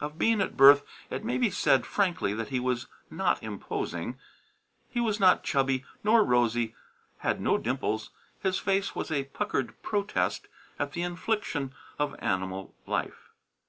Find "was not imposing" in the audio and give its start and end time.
2.58-4.18